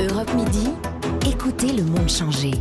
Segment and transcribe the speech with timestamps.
[0.00, 0.68] Europe Midi,
[1.26, 2.52] écoutez le monde changer.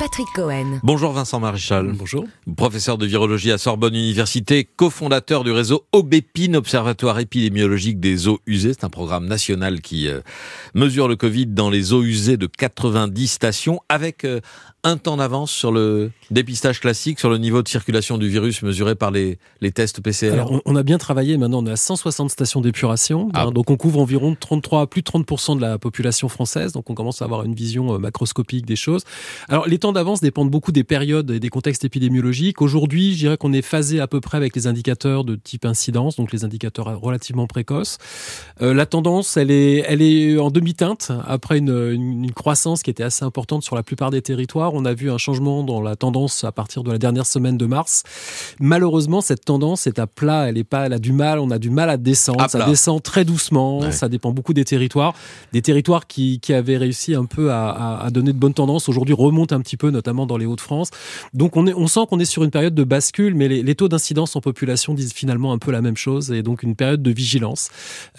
[0.00, 0.80] Patrick Cohen.
[0.82, 1.92] Bonjour Vincent Maréchal.
[1.92, 2.24] Bonjour.
[2.56, 8.72] Professeur de virologie à Sorbonne Université, cofondateur du réseau Obépine, Observatoire épidémiologique des eaux usées.
[8.72, 10.20] C'est un programme national qui euh,
[10.74, 14.40] mesure le Covid dans les eaux usées de 90 stations avec euh,
[14.86, 18.94] un temps d'avance sur le dépistage classique, sur le niveau de circulation du virus mesuré
[18.94, 22.30] par les, les tests PCR Alors, on, a bien travaillé, maintenant on est à 160
[22.30, 23.42] stations d'épuration, ah.
[23.42, 26.94] hein, donc on couvre environ 33, plus de 30% de la population française, donc on
[26.94, 29.02] commence à avoir une vision euh, macroscopique des choses.
[29.48, 32.62] Alors les temps d'avance dépendent beaucoup des périodes et des contextes épidémiologiques.
[32.62, 36.14] Aujourd'hui, je dirais qu'on est phasé à peu près avec les indicateurs de type incidence,
[36.14, 37.98] donc les indicateurs relativement précoces.
[38.62, 42.90] Euh, la tendance, elle est, elle est en demi-teinte, après une, une, une croissance qui
[42.90, 45.96] était assez importante sur la plupart des territoires on a vu un changement dans la
[45.96, 48.02] tendance à partir de la dernière semaine de mars.
[48.60, 51.58] Malheureusement, cette tendance est à plat, elle est pas, elle a du mal, on a
[51.58, 52.48] du mal à descendre.
[52.48, 55.14] ça descend très doucement, ça dépend beaucoup des territoires.
[55.52, 59.14] Des territoires qui, qui avaient réussi un peu à, à, donner de bonnes tendances aujourd'hui
[59.14, 60.90] remontent un petit peu, notamment dans les Hauts-de-France.
[61.34, 63.74] Donc on, est, on sent qu'on est sur une période de bascule, mais les, les
[63.74, 67.02] taux d'incidence en population disent finalement un peu la même chose et donc une période
[67.02, 67.70] de vigilance.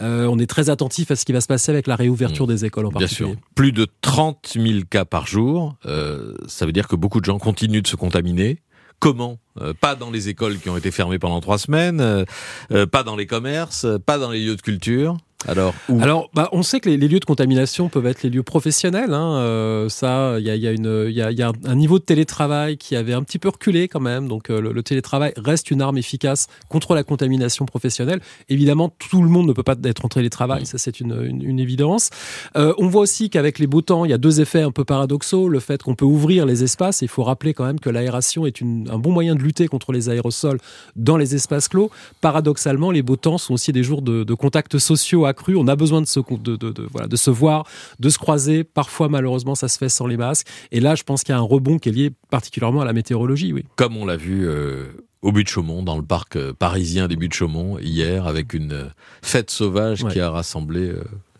[0.02, 2.50] Euh, on est très attentif à ce qui va se passer avec la réouverture mmh.
[2.50, 3.30] des écoles en particulier.
[3.30, 3.44] Bien sûr.
[3.56, 5.76] Plus de 30 000 cas par jour.
[5.86, 8.62] Euh, ça veut dire que beaucoup de gens continuent de se contaminer.
[9.00, 9.38] Comment?
[9.62, 12.26] Euh, Pas dans les écoles qui ont été fermées pendant trois semaines, euh,
[12.72, 15.17] euh, pas dans les commerces, pas dans les lieux de culture.
[15.46, 19.14] Alors, Alors bah, on sait que les, lieux de contamination peuvent être les lieux professionnels.
[19.14, 19.38] Hein.
[19.38, 22.04] Euh, ça, il y a, y, a une, y, a, y a un niveau de
[22.04, 24.28] télétravail qui avait un petit peu reculé quand même.
[24.28, 28.20] Donc euh, le, télétravail reste une arme efficace contre la contamination professionnelle.
[28.50, 31.60] Évidemment, tout le monde ne peut pas être en télétravail, ça c'est une, une, une,
[31.60, 32.10] évidence.
[32.56, 34.86] Euh, on voit aussi qu'avec les beaux temps, il y a deux effets un peu
[34.86, 35.50] paradoxaux.
[35.50, 38.60] Le fait qu'on peut ouvrir les espaces, il faut rappeler quand même que l'aération est
[38.60, 40.60] une, un bon moyen de lutter contre les aérosols
[40.96, 41.92] dans les espaces clos.
[42.22, 46.02] Paradoxalement, les beaux temps sont aussi des jours de, de contacts sociaux On a besoin
[46.02, 47.66] de se, de, de, de, voilà, de se voir,
[48.00, 48.64] de se croiser.
[48.64, 50.47] Parfois, malheureusement, ça se fait sans les masques.
[50.72, 52.94] Et là, je pense qu'il y a un rebond qui est lié particulièrement à la
[52.94, 53.53] météorologie.
[53.53, 53.64] Oui.
[53.75, 54.48] Comme on l'a vu.
[54.48, 54.86] Euh
[55.23, 58.54] au but de Chaumont, dans le parc euh, parisien des buts de Chaumont, hier, avec
[58.54, 58.86] une euh,
[59.21, 60.11] fête sauvage ouais.
[60.11, 60.93] qui a rassemblé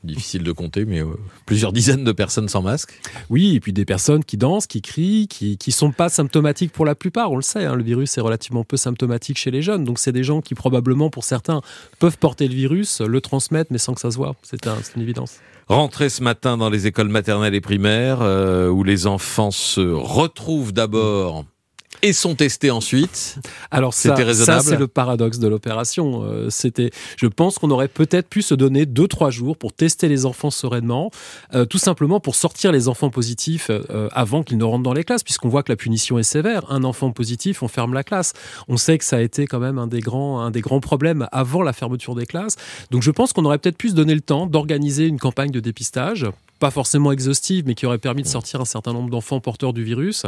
[0.04, 3.00] difficile de compter, mais euh, plusieurs dizaines de personnes sans masque.
[3.30, 6.86] Oui, et puis des personnes qui dansent, qui crient, qui qui sont pas symptomatiques pour
[6.86, 7.32] la plupart.
[7.32, 10.12] On le sait, hein, le virus est relativement peu symptomatique chez les jeunes, donc c'est
[10.12, 11.62] des gens qui probablement, pour certains,
[12.00, 14.36] peuvent porter le virus, le transmettre, mais sans que ça se voit.
[14.44, 15.38] C'est un, une évidence.
[15.68, 20.72] Rentrée ce matin dans les écoles maternelles et primaires, euh, où les enfants se retrouvent
[20.72, 21.44] d'abord
[22.02, 23.40] et sont testés ensuite.
[23.72, 26.24] Alors ça, ça c'est le paradoxe de l'opération.
[26.24, 30.08] Euh, c'était, je pense qu'on aurait peut-être pu se donner deux trois jours pour tester
[30.08, 31.12] les enfants sereinement,
[31.54, 35.04] euh, tout simplement pour sortir les enfants positifs euh, avant qu'ils ne rentrent dans les
[35.04, 36.72] classes, puisqu'on voit que la punition est sévère.
[36.72, 38.34] Un enfant positif, on ferme la classe.
[38.68, 41.28] On sait que ça a été quand même un des grands un des grands problèmes
[41.32, 42.56] avant la fermeture des classes.
[42.92, 45.60] Donc je pense qu'on aurait peut-être pu se donner le temps d'organiser une campagne de
[45.60, 46.26] dépistage
[46.60, 49.84] pas forcément exhaustive, mais qui aurait permis de sortir un certain nombre d'enfants porteurs du
[49.84, 50.26] virus.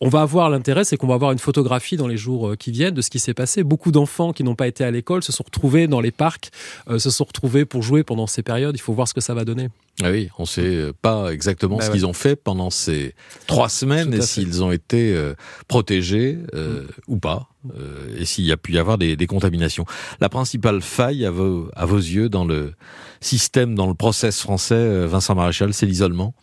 [0.00, 2.70] On va avoir l'intérêt, c'est qu'on va avoir une photographie dans les jours euh, qui
[2.70, 3.62] viennent de ce qui s'est passé.
[3.62, 6.50] Beaucoup d'enfants qui n'ont pas été à l'école se sont retrouvés dans les parcs,
[6.88, 8.76] euh, se sont retrouvés pour jouer pendant ces périodes.
[8.76, 9.68] Il faut voir ce que ça va donner.
[10.02, 11.96] Ah oui, on sait euh, pas exactement bah ce ouais.
[11.96, 13.14] qu'ils ont fait pendant ces
[13.46, 15.34] trois semaines et s'ils ont été euh,
[15.66, 16.86] protégés euh, mmh.
[17.08, 19.84] ou pas, euh, et s'il y a pu y avoir des, des, contaminations.
[20.20, 22.72] La principale faille à vos, à vos yeux dans le
[23.20, 26.34] système, dans le process français, euh, Vincent Maréchal, c'est l'isolement?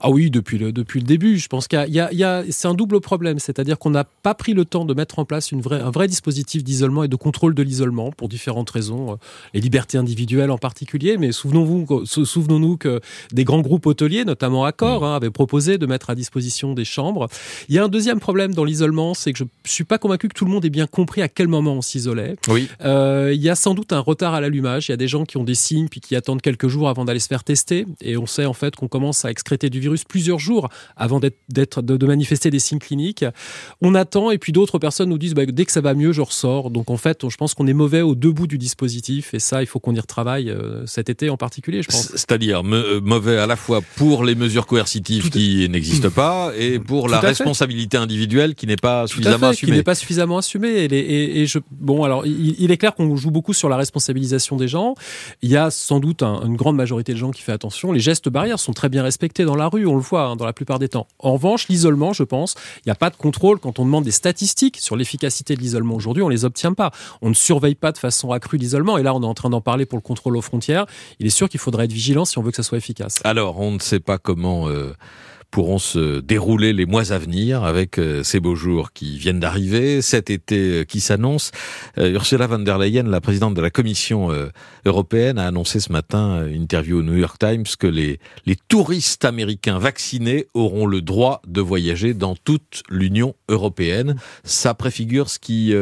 [0.00, 1.36] Ah oui, depuis le, depuis le début.
[1.36, 4.54] Je pense qu'il y a, a c'est un double problème, c'est-à-dire qu'on n'a pas pris
[4.54, 7.54] le temps de mettre en place une vraie, un vrai dispositif d'isolement et de contrôle
[7.54, 9.18] de l'isolement pour différentes raisons,
[9.52, 13.01] les libertés individuelles en particulier, mais souvenons-vous, souvenons-nous que
[13.32, 15.04] des grands groupes hôteliers, notamment Accor, mmh.
[15.04, 17.28] hein, avaient proposé de mettre à disposition des chambres.
[17.68, 20.34] Il y a un deuxième problème dans l'isolement, c'est que je suis pas convaincu que
[20.34, 22.36] tout le monde ait bien compris à quel moment on s'isolait.
[22.48, 22.68] Oui.
[22.84, 24.88] Euh, il y a sans doute un retard à l'allumage.
[24.88, 27.04] Il y a des gens qui ont des signes puis qui attendent quelques jours avant
[27.04, 27.86] d'aller se faire tester.
[28.00, 31.82] Et on sait en fait qu'on commence à excréter du virus plusieurs jours avant d'être,
[31.82, 33.24] de, de, manifester des signes cliniques.
[33.80, 36.20] On attend et puis d'autres personnes nous disent bah, dès que ça va mieux, je
[36.20, 36.70] ressors.
[36.70, 39.62] Donc en fait, je pense qu'on est mauvais au deux bouts du dispositif et ça,
[39.62, 42.08] il faut qu'on y retravaille euh, cet été en particulier, je pense.
[42.10, 46.52] C'est-à-dire me, euh, mauvais à la fois pour les mesures coercitives Tout qui n'existent pas
[46.56, 48.02] et pour Tout la responsabilité fait.
[48.02, 49.72] individuelle qui n'est pas suffisamment fait, assumée.
[49.72, 50.68] Qui n'est pas suffisamment assumée.
[50.68, 53.68] Et, les, et, et je, bon, alors, il, il est clair qu'on joue beaucoup sur
[53.68, 54.94] la responsabilisation des gens.
[55.42, 57.92] Il y a sans doute un, une grande majorité de gens qui fait attention.
[57.92, 60.46] Les gestes barrières sont très bien respectés dans la rue, on le voit hein, dans
[60.46, 61.06] la plupart des temps.
[61.18, 64.10] En revanche, l'isolement, je pense, il n'y a pas de contrôle quand on demande des
[64.10, 65.94] statistiques sur l'efficacité de l'isolement.
[65.94, 66.90] Aujourd'hui, on les obtient pas.
[67.20, 68.98] On ne surveille pas de façon accrue l'isolement.
[68.98, 70.86] Et là, on est en train d'en parler pour le contrôle aux frontières.
[71.20, 72.78] Il est sûr qu'il faudrait être vigilant si on veut que ça soit
[73.24, 74.94] Alors, on ne sait pas comment euh,
[75.50, 80.02] pourront se dérouler les mois à venir avec euh, ces beaux jours qui viennent d'arriver,
[80.02, 81.52] cet été euh, qui s'annonce.
[81.96, 84.30] Ursula von der Leyen, la présidente de la Commission
[84.84, 89.78] européenne, a annoncé ce matin, interview au New York Times, que les, les touristes américains
[89.78, 94.16] vaccinés auront le droit de voyager dans toute l'Union européenne.
[94.44, 95.74] Ça préfigure ce qui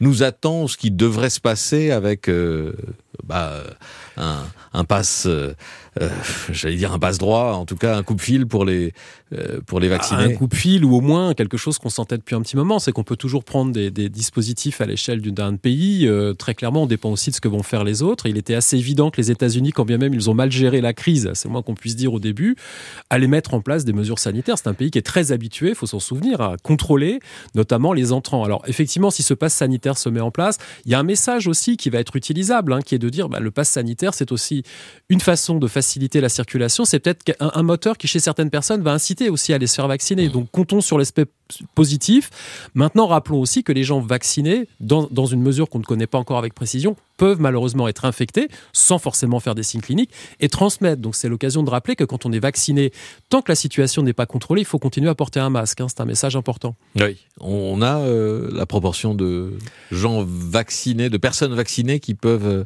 [0.00, 2.30] nous attend, ce qui devrait se passer avec
[3.26, 3.62] bah,
[4.16, 5.54] un, un passe, euh,
[6.00, 6.08] euh,
[6.50, 8.92] j'allais dire un passe droit, en tout cas un coup de fil pour les
[9.32, 10.22] euh, pour les vacciner.
[10.22, 12.78] Un coup de fil ou au moins quelque chose qu'on sentait depuis un petit moment,
[12.78, 16.08] c'est qu'on peut toujours prendre des, dispositifs à l'échelle d'un pays.
[16.38, 18.26] très clairement, on dépend aussi de ce que vont faire les autres.
[18.26, 20.94] Il était assez évident que les États-Unis, quand bien même ils ont mal géré la
[20.94, 22.56] crise, c'est moins qu'on puisse dire au début,
[23.10, 24.56] allaient mettre en place des mesures sanitaires.
[24.56, 27.20] C'est un pays qui est très habitué, il faut s'en souvenir, à contrôler
[27.54, 28.44] notamment les entrants.
[28.44, 31.48] Alors effectivement, si ce passe sanitaire se met en place, il y a un message
[31.48, 34.32] aussi qui va être utilisable, hein, qui est de dire bah, le passe sanitaire, c'est
[34.32, 34.62] aussi
[35.08, 36.84] une façon de faciliter la circulation.
[36.84, 39.88] C'est peut-être un, moteur qui, chez certaines personnes, va inciter aussi à aller se faire
[39.88, 40.28] vacciner.
[40.28, 40.32] Mmh.
[40.32, 41.26] Donc, comptons sur l'aspect
[41.74, 42.30] positif.
[42.74, 46.18] Maintenant, rappelons aussi que les gens vaccinés, dans, dans une mesure qu'on ne connaît pas
[46.18, 51.02] encore avec précision, peuvent malheureusement être infectés sans forcément faire des signes cliniques et transmettre.
[51.02, 52.92] Donc c'est l'occasion de rappeler que quand on est vacciné,
[53.28, 55.80] tant que la situation n'est pas contrôlée, il faut continuer à porter un masque.
[55.80, 55.88] Hein.
[55.88, 56.74] c'est un message important.
[56.96, 59.52] Oui, on a euh, la proportion de
[59.90, 62.64] gens vaccinés, de personnes vaccinées qui peuvent euh,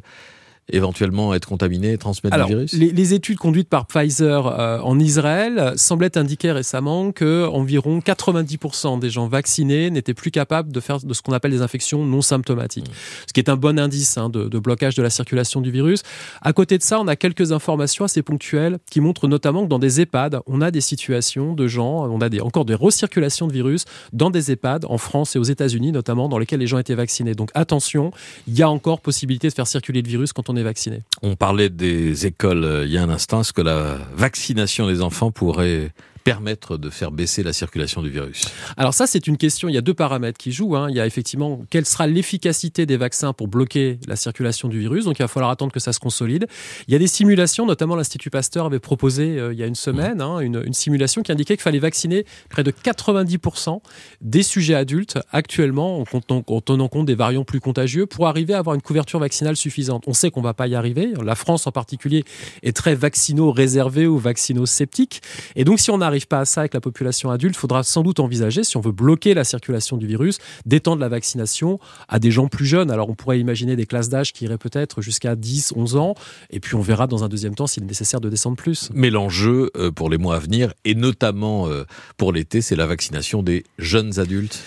[0.69, 4.97] éventuellement être contaminé et transmettre le virus les, les, études conduites par Pfizer euh, en
[4.99, 10.99] Israël semblaient indiquer récemment que environ 90% des gens vaccinés n'étaient plus capables de faire
[10.99, 13.27] de ce qu'on appelle des infections non symptomatiques, mmh.
[13.27, 16.03] ce qui est un bon indice hein, de, de, blocage de la circulation du virus.
[16.41, 19.79] À côté de ça, on a quelques informations assez ponctuelles qui montrent notamment que dans
[19.79, 23.53] des EHPAD, on a des situations de gens, on a des, encore des recirculations de
[23.53, 26.95] virus dans des EHPAD en France et aux États-Unis notamment, dans lesquels les gens étaient
[26.95, 27.35] vaccinés.
[27.35, 28.11] Donc attention,
[28.47, 31.03] il y a encore possibilité de faire circuler le virus quand on est vacciné.
[31.21, 33.41] On parlait des écoles euh, il y a un instant.
[33.41, 35.91] Est-ce que la vaccination des enfants pourrait
[36.23, 38.45] permettre de faire baisser la circulation du virus
[38.77, 39.67] Alors ça, c'est une question.
[39.67, 40.75] Il y a deux paramètres qui jouent.
[40.75, 40.87] Hein.
[40.89, 45.05] Il y a effectivement quelle sera l'efficacité des vaccins pour bloquer la circulation du virus.
[45.05, 46.47] Donc il va falloir attendre que ça se consolide.
[46.87, 49.75] Il y a des simulations, notamment l'Institut Pasteur avait proposé euh, il y a une
[49.75, 53.81] semaine hein, une, une, simulation qui indiquait qu'il fallait vacciner près de 90%
[54.21, 58.59] des sujets adultes actuellement en, en, tenant compte des variants plus contagieux pour arriver à
[58.59, 60.03] avoir une couverture vaccinale suffisante.
[60.07, 61.13] On sait qu'on va pas y arriver.
[61.23, 62.23] La France en particulier
[62.63, 65.21] est très vaccino-réservée ou vaccino-sceptique.
[65.55, 67.83] Et donc si on arrive n'arrive pas à ça avec la population adulte, il faudra
[67.83, 72.19] sans doute envisager, si on veut bloquer la circulation du virus, d'étendre la vaccination à
[72.19, 72.91] des gens plus jeunes.
[72.91, 76.15] Alors on pourrait imaginer des classes d'âge qui iraient peut-être jusqu'à 10, 11 ans,
[76.51, 78.89] et puis on verra dans un deuxième temps s'il est nécessaire de descendre plus.
[78.93, 81.85] Mais l'enjeu euh, pour les mois à venir, et notamment euh,
[82.17, 84.59] pour l'été, c'est la vaccination des jeunes adultes.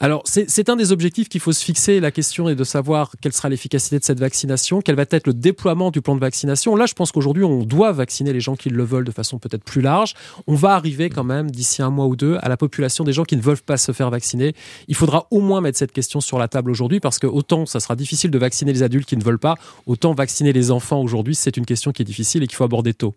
[0.00, 2.00] Alors, c'est un des objectifs qu'il faut se fixer.
[2.00, 5.34] La question est de savoir quelle sera l'efficacité de cette vaccination, quel va être le
[5.34, 6.76] déploiement du plan de vaccination.
[6.76, 9.64] Là, je pense qu'aujourd'hui, on doit vacciner les gens qui le veulent de façon peut-être
[9.64, 10.14] plus large.
[10.46, 13.24] On va arriver quand même, d'ici un mois ou deux, à la population des gens
[13.24, 14.54] qui ne veulent pas se faire vacciner.
[14.88, 17.80] Il faudra au moins mettre cette question sur la table aujourd'hui parce que autant ça
[17.80, 19.54] sera difficile de vacciner les adultes qui ne veulent pas,
[19.86, 22.94] autant vacciner les enfants aujourd'hui, c'est une question qui est difficile et qu'il faut aborder
[22.94, 23.14] tôt.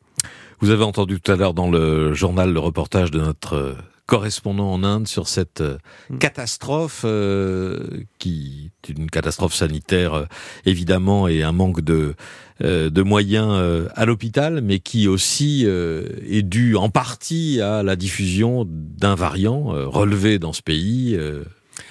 [0.59, 3.75] Vous avez entendu tout à l'heure dans le journal le reportage de notre
[4.05, 5.77] correspondant en Inde sur cette euh,
[6.09, 6.17] hmm.
[6.19, 10.25] catastrophe euh, qui est une catastrophe sanitaire euh,
[10.65, 12.15] évidemment et un manque de
[12.61, 19.13] de moyens à l'hôpital, mais qui aussi est dû en partie à la diffusion d'un
[19.13, 21.19] variant relevé dans ce pays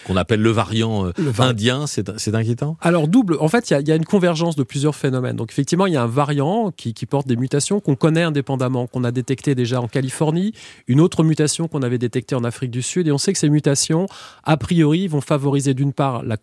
[0.07, 2.77] qu'on appelle le variant euh, indien, c'est inquiétant?
[2.81, 5.37] Alors double, en fait, il y, a une convergence de plusieurs phénomènes.
[5.37, 9.05] Donc effectivement, il y a un variant qui, porte des mutations qu'on connaît indépendamment, qu'on
[9.05, 10.53] a détecté déjà en Californie,
[10.89, 13.51] une autre mutation qu'on avait détectée en Afrique du Sud, et on sait que ces
[13.51, 14.07] mutations,
[14.45, 16.39] a priori, vont favoriser d'une part la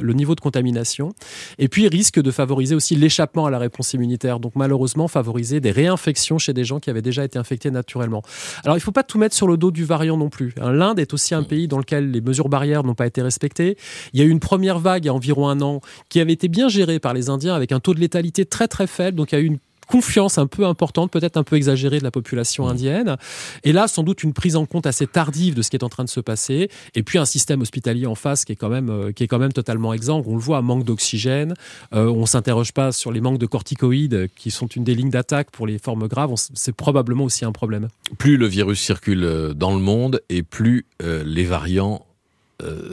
[0.00, 1.12] le niveau de contamination,
[1.58, 5.70] et puis risquent de favoriser aussi l'échappement à la réponse immunitaire, donc malheureusement favoriser des
[5.70, 8.22] réinfections chez des gens qui avaient déjà été infectés naturellement.
[8.64, 10.54] Alors il ne faut pas tout mettre sur le dos du variant non plus.
[10.56, 13.76] L'Inde est aussi un pays dans lequel les mesures barrières n'ont pas été respectées.
[14.12, 16.32] Il y a eu une première vague il y a environ un an qui avait
[16.32, 19.16] été bien gérée par les Indiens avec un taux de létalité très très faible.
[19.16, 22.04] Donc il y a eu une confiance un peu importante, peut-être un peu exagérée de
[22.04, 22.70] la population mmh.
[22.70, 23.16] indienne.
[23.62, 25.88] Et là, sans doute une prise en compte assez tardive de ce qui est en
[25.88, 26.70] train de se passer.
[26.94, 29.38] Et puis un système hospitalier en face qui est quand même, euh, qui est quand
[29.38, 30.26] même totalement exsangue.
[30.26, 31.54] On le voit, manque d'oxygène.
[31.92, 35.50] Euh, on s'interroge pas sur les manques de corticoïdes qui sont une des lignes d'attaque
[35.50, 36.32] pour les formes graves.
[36.54, 37.88] C'est probablement aussi un problème.
[38.18, 42.13] Plus le virus circule euh, dans le monde et plus les variants euh,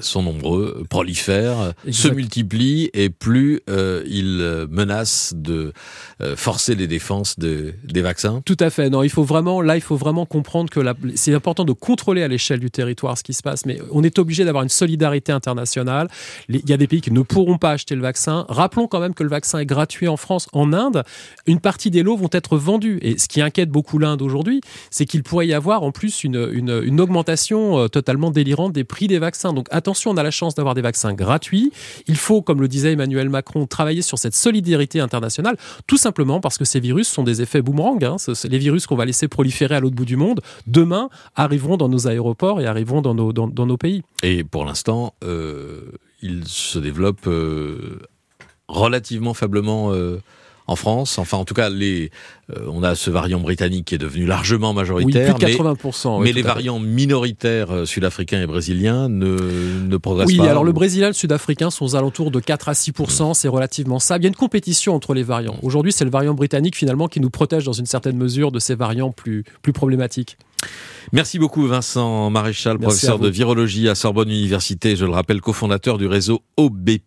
[0.02, 5.74] sont nombreux, prolifèrent, se multiplient et plus euh, ils menacent de
[6.36, 8.42] forcer les défenses de, des vaccins.
[8.46, 8.90] Tout à fait.
[8.90, 10.80] Non, il faut vraiment là, il faut vraiment comprendre que
[11.16, 14.20] c'est important de contrôler à l'échelle du territoire ce qui se passe, mais on est
[14.20, 16.08] obligé d'avoir une solidarité internationale.
[16.50, 18.46] Il y a des pays qui ne pourront pas acheter le vaccin.
[18.50, 21.04] Rappelons quand même que le vaccin est gratuit en France, en Inde.
[21.46, 25.06] Une partie des lots vont être vendus et ce qui inquiète beaucoup l'Inde aujourd'hui, c'est
[25.06, 29.20] qu'il pourrait y avoir en plus une, une, une augmentation totalement délirante des prix des
[29.20, 29.51] vaccins.
[29.54, 31.72] Donc attention, on a la chance d'avoir des vaccins gratuits.
[32.08, 36.58] Il faut, comme le disait Emmanuel Macron, travailler sur cette solidarité internationale, tout simplement parce
[36.58, 38.04] que ces virus sont des effets boomerang.
[38.04, 38.16] Hein.
[38.46, 42.08] Les virus qu'on va laisser proliférer à l'autre bout du monde, demain, arriveront dans nos
[42.08, 44.04] aéroports et arriveront dans nos, dans, nos pays.
[44.24, 45.92] Et pour l'instant, euh,
[46.22, 48.00] ils se développent euh,
[48.68, 49.94] relativement faiblement.
[49.94, 50.22] Euh,
[50.72, 51.18] en France.
[51.18, 52.10] Enfin, en tout cas, les,
[52.50, 55.36] euh, on a ce variant britannique qui est devenu largement majoritaire.
[55.36, 56.24] Oui, plus de 80%.
[56.24, 59.38] Mais, les variants minoritaires euh, sud-africains et brésiliens ne,
[59.86, 60.44] ne progressent pas.
[60.44, 63.34] Oui, alors le brésilien et le sud-africain sont aux alentours de 4 à 6%.
[63.34, 64.18] C'est relativement ça.
[64.18, 65.58] Il y a une compétition entre les variants.
[65.62, 68.76] Aujourd'hui, c'est le variant britannique finalement qui nous protège dans une certaine mesure de ces
[68.76, 70.38] variants plus, plus problématiques.
[71.12, 76.06] Merci beaucoup Vincent Maréchal, professeur de virologie à Sorbonne Université, je le rappelle, cofondateur du
[76.06, 77.04] réseau OBEPIN.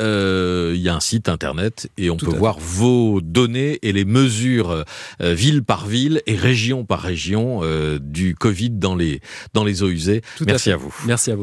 [0.00, 4.04] Euh, il y a un site internet et on peut voir vos données et les
[4.04, 4.84] mesures
[5.22, 9.20] euh, ville par ville et région par région euh, du Covid dans les,
[9.54, 10.20] dans les eaux usées.
[10.44, 10.94] Merci à, vous.
[11.06, 11.38] Merci à vous.